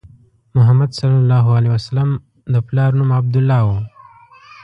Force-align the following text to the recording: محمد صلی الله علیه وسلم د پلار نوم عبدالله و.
محمد 0.55 0.89
صلی 0.99 1.17
الله 1.21 1.45
علیه 1.57 1.71
وسلم 1.75 2.09
د 2.53 2.55
پلار 2.67 2.91
نوم 2.99 3.09
عبدالله 3.19 3.61
و. 3.67 3.69